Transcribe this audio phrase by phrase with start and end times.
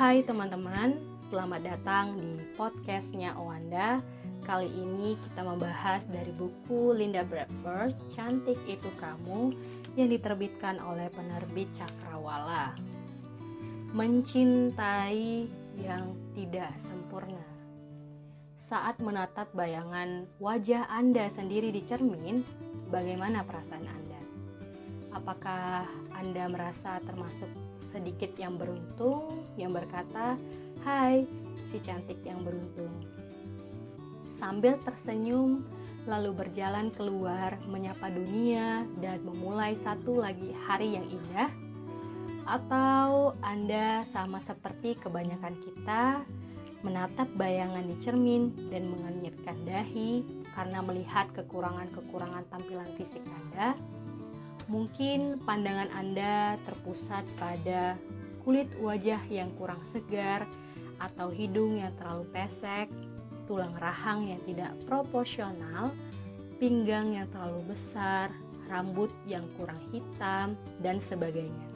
[0.00, 0.96] Hai teman-teman,
[1.28, 4.00] selamat datang di podcastnya Owanda.
[4.48, 9.52] Kali ini kita membahas dari buku Linda Bradford, Cantik Itu Kamu,
[10.00, 12.72] yang diterbitkan oleh penerbit Cakrawala.
[13.92, 15.44] Mencintai
[15.76, 17.44] yang tidak sempurna.
[18.56, 22.40] Saat menatap bayangan wajah Anda sendiri di cermin,
[22.88, 24.20] bagaimana perasaan Anda?
[25.12, 25.84] Apakah
[26.16, 27.52] Anda merasa termasuk
[27.90, 30.34] sedikit yang beruntung yang berkata,
[30.82, 31.26] "Hai,
[31.70, 32.90] si cantik yang beruntung."
[34.40, 35.62] Sambil tersenyum,
[36.08, 41.50] lalu berjalan keluar menyapa dunia dan memulai satu lagi hari yang indah.
[42.48, 46.24] Atau Anda sama seperti kebanyakan kita
[46.80, 50.24] menatap bayangan di cermin dan mengenyitkan dahi
[50.56, 53.76] karena melihat kekurangan-kekurangan tampilan fisik Anda
[54.70, 57.98] Mungkin pandangan Anda terpusat pada
[58.46, 60.46] kulit wajah yang kurang segar
[61.02, 62.86] atau hidung yang terlalu pesek,
[63.50, 65.90] tulang rahang yang tidak proporsional,
[66.62, 68.30] pinggang yang terlalu besar,
[68.70, 71.66] rambut yang kurang hitam, dan sebagainya.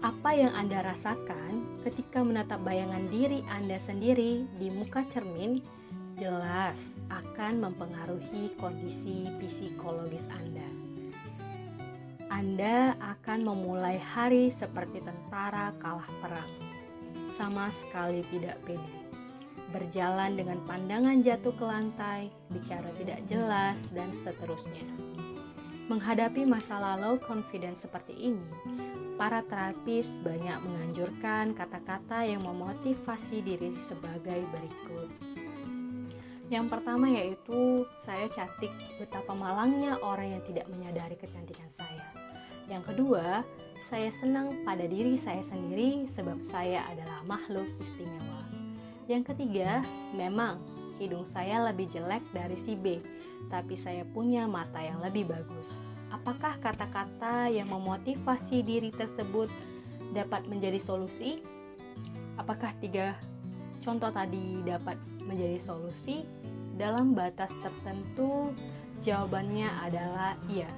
[0.00, 5.58] Apa yang Anda rasakan ketika menatap bayangan diri Anda sendiri di muka cermin
[6.16, 6.78] jelas
[7.10, 10.89] akan mempengaruhi kondisi psikologis Anda.
[12.30, 16.46] Anda akan memulai hari seperti tentara kalah perang,
[17.34, 19.02] sama sekali tidak pede.
[19.74, 24.86] Berjalan dengan pandangan jatuh ke lantai, bicara tidak jelas, dan seterusnya.
[25.90, 28.46] Menghadapi masa lalu confidence seperti ini,
[29.18, 35.10] para terapis banyak menganjurkan kata-kata yang memotivasi diri sebagai berikut.
[36.46, 38.70] Yang pertama yaitu saya cantik,
[39.02, 41.69] betapa malangnya orang yang tidak menyadari kecantikan.
[42.70, 43.42] Yang kedua,
[43.90, 48.46] saya senang pada diri saya sendiri sebab saya adalah makhluk istimewa.
[49.10, 49.82] Yang ketiga,
[50.14, 50.62] memang
[51.02, 53.02] hidung saya lebih jelek dari si B,
[53.50, 55.66] tapi saya punya mata yang lebih bagus.
[56.14, 59.50] Apakah kata-kata yang memotivasi diri tersebut
[60.14, 61.42] dapat menjadi solusi?
[62.38, 63.18] Apakah tiga
[63.82, 64.94] contoh tadi dapat
[65.26, 66.22] menjadi solusi?
[66.78, 68.54] Dalam batas tertentu,
[69.02, 70.70] jawabannya adalah iya.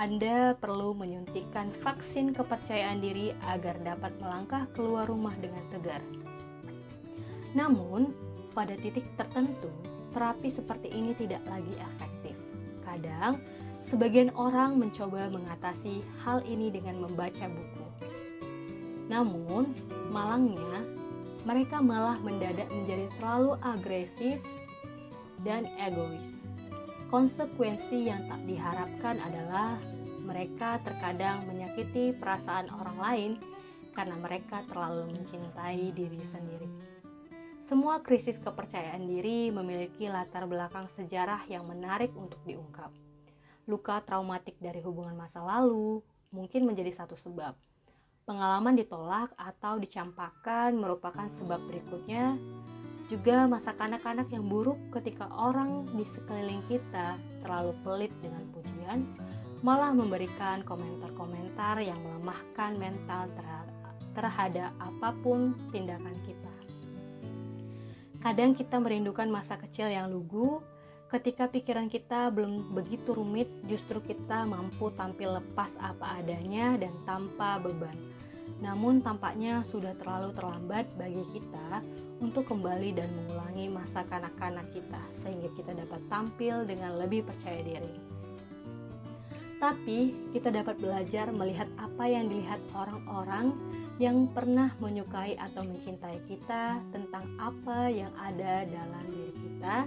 [0.00, 6.00] Anda perlu menyuntikkan vaksin kepercayaan diri agar dapat melangkah keluar rumah dengan tegar.
[7.52, 8.16] Namun,
[8.56, 9.68] pada titik tertentu,
[10.16, 12.36] terapi seperti ini tidak lagi efektif.
[12.84, 13.36] Kadang,
[13.84, 17.86] sebagian orang mencoba mengatasi hal ini dengan membaca buku.
[19.12, 19.76] Namun,
[20.08, 20.88] malangnya,
[21.44, 24.40] mereka malah mendadak menjadi terlalu agresif
[25.44, 26.41] dan egois.
[27.12, 29.76] Konsekuensi yang tak diharapkan adalah
[30.24, 33.32] mereka terkadang menyakiti perasaan orang lain
[33.92, 36.64] karena mereka terlalu mencintai diri sendiri.
[37.68, 42.88] Semua krisis kepercayaan diri memiliki latar belakang sejarah yang menarik untuk diungkap.
[43.68, 46.00] Luka traumatik dari hubungan masa lalu
[46.32, 47.52] mungkin menjadi satu sebab.
[48.24, 52.40] Pengalaman ditolak atau dicampakkan merupakan sebab berikutnya,
[53.10, 58.98] juga masa kanak-kanak yang buruk ketika orang di sekeliling kita terlalu pelit dengan pujian,
[59.62, 63.30] malah memberikan komentar-komentar yang melemahkan mental
[64.12, 66.54] terhadap apa pun tindakan kita.
[68.22, 70.62] Kadang kita merindukan masa kecil yang lugu,
[71.10, 77.58] ketika pikiran kita belum begitu rumit, justru kita mampu tampil lepas apa adanya dan tanpa
[77.58, 77.94] beban.
[78.62, 81.82] Namun tampaknya sudah terlalu terlambat bagi kita
[82.22, 87.98] untuk kembali dan mengulangi masa kanak-kanak kita sehingga kita dapat tampil dengan lebih percaya diri.
[89.58, 93.54] Tapi kita dapat belajar melihat apa yang dilihat orang-orang
[93.98, 99.86] yang pernah menyukai atau mencintai kita tentang apa yang ada dalam diri kita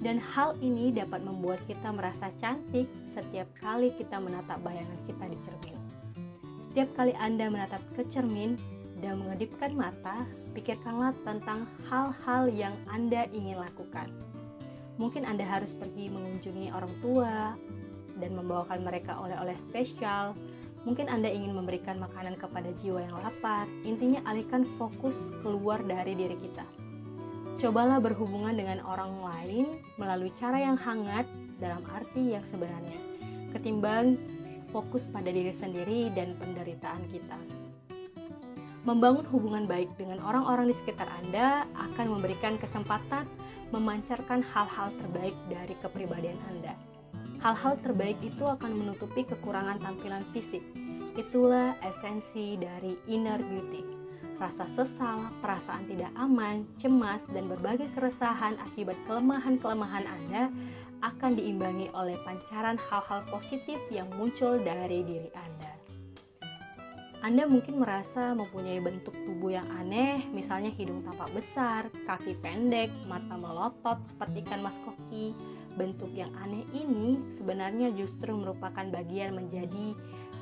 [0.00, 5.36] dan hal ini dapat membuat kita merasa cantik setiap kali kita menatap bayangan kita di
[5.44, 5.76] cermin.
[6.70, 8.56] Setiap kali Anda menatap ke cermin,
[9.00, 14.10] dan mengedipkan mata, pikirkanlah tentang hal-hal yang Anda ingin lakukan.
[15.00, 17.56] Mungkin Anda harus pergi mengunjungi orang tua
[18.20, 20.36] dan membawakan mereka oleh-oleh spesial.
[20.84, 23.64] Mungkin Anda ingin memberikan makanan kepada jiwa yang lapar.
[23.84, 26.64] Intinya alihkan fokus keluar dari diri kita.
[27.60, 29.66] Cobalah berhubungan dengan orang lain
[30.00, 31.28] melalui cara yang hangat
[31.60, 32.96] dalam arti yang sebenarnya,
[33.52, 34.16] ketimbang
[34.72, 37.59] fokus pada diri sendiri dan penderitaan kita.
[38.80, 43.28] Membangun hubungan baik dengan orang-orang di sekitar Anda akan memberikan kesempatan
[43.76, 46.74] memancarkan hal-hal terbaik dari kepribadian Anda.
[47.44, 50.64] Hal-hal terbaik itu akan menutupi kekurangan tampilan fisik.
[51.12, 54.00] Itulah esensi dari inner beauty.
[54.40, 60.48] rasa sesal, perasaan tidak aman, cemas, dan berbagai keresahan akibat kelemahan-kelemahan Anda
[61.04, 65.59] akan diimbangi oleh pancaran hal-hal positif yang muncul dari diri Anda.
[67.20, 73.36] Anda mungkin merasa mempunyai bentuk tubuh yang aneh, misalnya hidung tampak besar, kaki pendek, mata
[73.36, 75.36] melotot seperti ikan mas koki.
[75.76, 79.92] Bentuk yang aneh ini sebenarnya justru merupakan bagian menjadi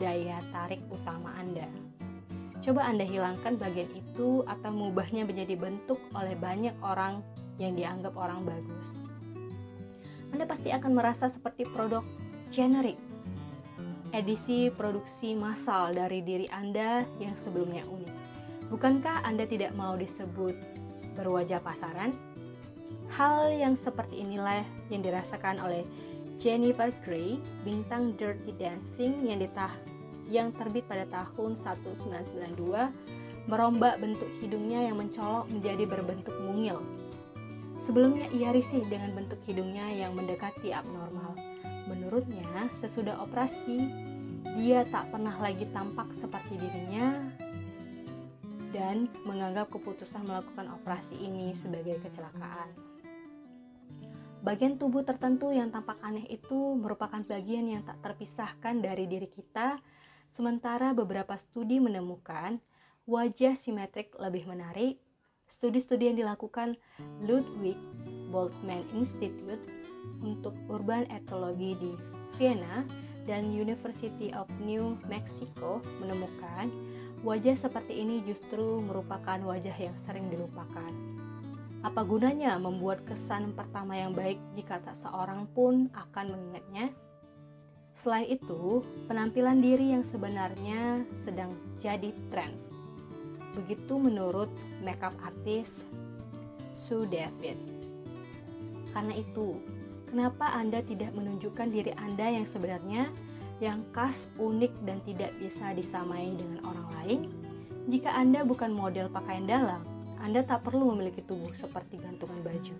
[0.00, 1.68] daya tarik utama Anda.
[2.64, 7.20] Coba Anda hilangkan bagian itu atau mengubahnya menjadi bentuk oleh banyak orang
[7.60, 8.86] yang dianggap orang bagus.
[10.32, 12.00] Anda pasti akan merasa seperti produk
[12.48, 12.96] generik.
[14.12, 18.14] Edisi produksi massal dari diri Anda yang sebelumnya unik.
[18.68, 20.52] Bukankah Anda tidak mau disebut
[21.16, 22.12] berwajah pasaran?
[23.08, 25.88] Hal yang seperti inilah yang dirasakan oleh
[26.36, 29.72] Jennifer Grey, bintang Dirty Dancing yang ditah
[30.28, 36.84] yang terbit pada tahun 1992 merombak bentuk hidungnya yang mencolok menjadi berbentuk mungil.
[37.80, 41.34] Sebelumnya ia risih dengan bentuk hidungnya yang mendekati abnormal.
[41.90, 43.88] Menurutnya, sesudah operasi,
[44.58, 47.16] dia tak pernah lagi tampak seperti dirinya
[48.72, 52.70] dan menganggap keputusan melakukan operasi ini sebagai kecelakaan.
[54.42, 59.78] Bagian tubuh tertentu yang tampak aneh itu merupakan bagian yang tak terpisahkan dari diri kita
[60.32, 62.56] Sementara beberapa studi menemukan
[63.04, 64.96] wajah simetrik lebih menarik,
[65.44, 66.80] studi-studi yang dilakukan
[67.20, 67.76] Ludwig
[68.32, 69.60] Boltzmann Institute
[70.22, 71.92] untuk Urban Ethology di
[72.38, 72.86] Vienna
[73.26, 76.66] dan University of New Mexico menemukan
[77.22, 80.90] wajah seperti ini justru merupakan wajah yang sering dilupakan.
[81.82, 86.94] Apa gunanya membuat kesan pertama yang baik jika tak seorang pun akan mengingatnya?
[88.02, 92.54] Selain itu, penampilan diri yang sebenarnya sedang jadi tren.
[93.54, 94.50] Begitu menurut
[94.82, 95.86] makeup artist
[96.74, 97.58] Sue David.
[98.90, 99.58] Karena itu,
[100.12, 103.08] kenapa Anda tidak menunjukkan diri Anda yang sebenarnya
[103.64, 107.20] yang khas, unik, dan tidak bisa disamai dengan orang lain?
[107.88, 109.80] Jika Anda bukan model pakaian dalam,
[110.20, 112.76] Anda tak perlu memiliki tubuh seperti gantungan baju.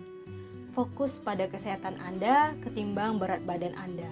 [0.77, 4.09] Fokus pada kesehatan Anda ketimbang berat badan Anda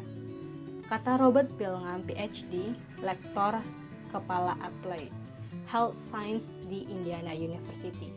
[0.91, 3.63] Kata Robert Pilgam, PhD, lektor
[4.11, 5.07] kepala Applied
[5.71, 8.11] Health Science di Indiana University.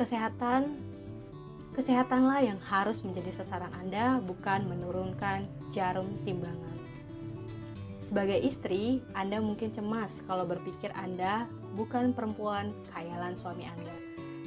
[0.00, 0.85] Kesehatan
[1.76, 5.44] kesehatanlah yang harus menjadi sasaran Anda, bukan menurunkan
[5.76, 6.72] jarum timbangan.
[8.00, 11.44] Sebagai istri, Anda mungkin cemas kalau berpikir Anda
[11.76, 13.92] bukan perempuan khayalan suami Anda.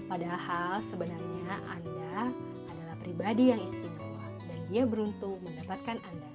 [0.10, 2.34] Padahal sebenarnya Anda
[2.66, 6.30] adalah pribadi yang istimewa dan dia beruntung mendapatkan Anda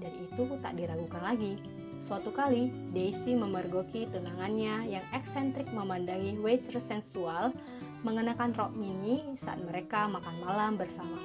[0.00, 1.60] dan itu tak diragukan lagi.
[2.00, 7.52] Suatu kali, Daisy memergoki tunangannya yang eksentrik memandangi waitress sensual
[8.00, 11.20] mengenakan rok mini saat mereka makan malam bersama.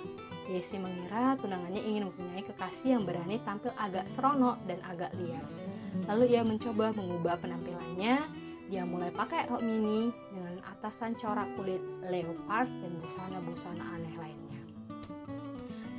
[0.45, 5.41] Daisy mengira tunangannya ingin mempunyai kekasih yang berani tampil agak seronok dan agak liar.
[6.05, 8.15] Lalu ia mencoba mengubah penampilannya.
[8.65, 14.61] Dia mulai pakai rok mini dengan atasan corak kulit leopard dan busana-busana aneh lainnya.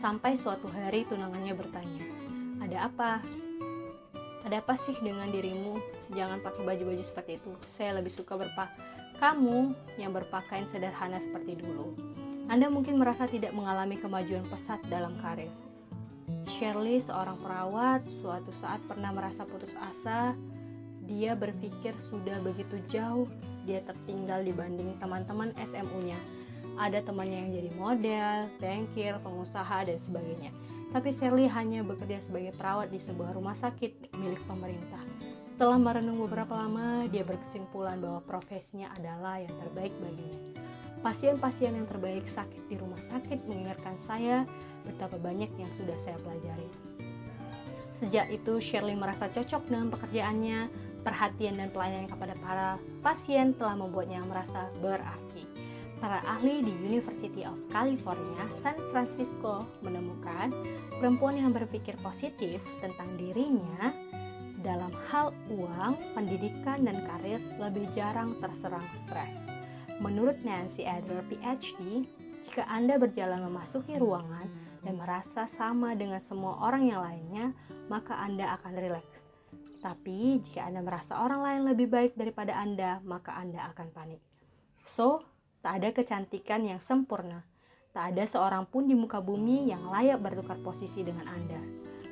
[0.03, 2.05] Sampai suatu hari tunangannya bertanya,
[2.63, 3.11] ada apa?
[4.47, 5.79] Ada apa sih dengan dirimu?
[6.15, 7.51] Jangan pakai baju-baju seperti itu.
[7.67, 11.97] Saya lebih suka berpak kamu yang berpakaian sederhana seperti dulu.
[12.47, 15.51] Anda mungkin merasa tidak mengalami kemajuan pesat dalam karir.
[16.47, 20.33] Shirley, seorang perawat, suatu saat pernah merasa putus asa.
[21.07, 23.27] Dia berpikir sudah begitu jauh,
[23.67, 26.19] dia tertinggal dibanding teman-teman SMU-nya.
[26.79, 30.51] Ada temannya yang jadi model, bankir, pengusaha, dan sebagainya
[30.97, 35.16] tapi Shirley hanya bekerja sebagai perawat di sebuah rumah sakit milik pemerintah.
[35.57, 40.61] Setelah merenung beberapa lama, dia berkesimpulan bahwa profesinya adalah yang terbaik baginya.
[41.01, 44.45] Pasien-pasien yang terbaik sakit di rumah sakit mengingatkan saya
[44.85, 46.69] betapa banyak yang sudah saya pelajari.
[47.97, 50.69] Sejak itu, Shirley merasa cocok dengan pekerjaannya,
[51.01, 52.69] perhatian dan pelayanan kepada para
[53.01, 55.49] pasien telah membuatnya merasa berarti
[56.05, 60.53] para ahli di University of California, San Francisco menemukan
[61.01, 63.97] perempuan yang berpikir positif tentang dirinya
[64.67, 69.31] dalam hal uang, pendidikan, dan karir lebih jarang terserang stres.
[70.03, 72.03] Menurut Nancy Adler, PhD,
[72.51, 74.51] jika Anda berjalan memasuki ruangan
[74.83, 77.55] dan merasa sama dengan semua orang yang lainnya,
[77.87, 79.23] maka Anda akan rileks.
[79.79, 84.19] Tapi, jika Anda merasa orang lain lebih baik daripada Anda, maka Anda akan panik.
[84.83, 85.23] So,
[85.67, 87.43] Tak ada kecantikan yang sempurna.
[87.91, 91.59] Tak ada seorang pun di muka bumi yang layak bertukar posisi dengan Anda.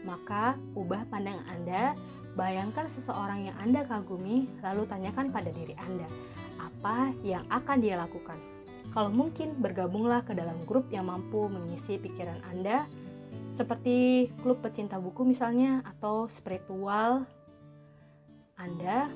[0.03, 1.95] Maka, ubah pandangan Anda
[2.35, 6.07] Bayangkan seseorang yang Anda kagumi, lalu tanyakan pada diri Anda,
[6.59, 8.35] apa yang akan dia lakukan?
[8.91, 12.91] Kalau mungkin, bergabunglah ke dalam grup yang mampu mengisi pikiran Anda,
[13.55, 17.23] seperti klub pecinta buku misalnya, atau spiritual
[18.59, 19.07] Anda,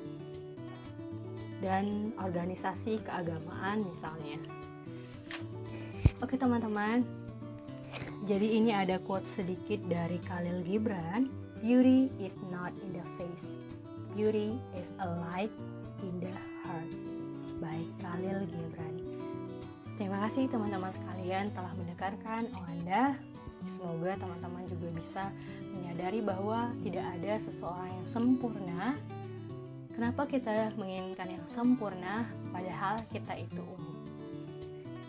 [1.58, 4.38] dan organisasi keagamaan misalnya.
[6.22, 7.02] Oke teman-teman,
[8.26, 13.58] jadi ini ada quote sedikit dari Khalil Gibran Beauty is not in the face.
[14.14, 15.50] Beauty is a light
[16.06, 16.30] in the
[16.62, 16.90] heart.
[17.58, 18.94] Baik Khalil Gibran.
[19.98, 23.18] Terima kasih teman-teman sekalian telah mendengarkan Anda.
[23.74, 25.24] Semoga teman-teman juga bisa
[25.74, 28.82] menyadari bahwa tidak ada seseorang yang sempurna.
[29.98, 32.22] Kenapa kita menginginkan yang sempurna
[32.54, 33.98] padahal kita itu unik?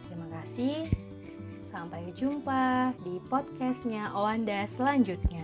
[0.10, 1.09] Terima kasih.
[1.70, 5.39] Sampai jumpa di podcastnya Oanda selanjutnya.